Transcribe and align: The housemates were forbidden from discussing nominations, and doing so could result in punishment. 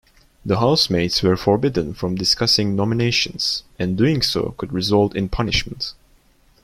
The 0.43 0.57
housemates 0.57 1.21
were 1.21 1.37
forbidden 1.37 1.93
from 1.93 2.15
discussing 2.15 2.75
nominations, 2.75 3.61
and 3.77 3.95
doing 3.95 4.23
so 4.23 4.55
could 4.57 4.73
result 4.73 5.15
in 5.15 5.29
punishment. 5.29 5.93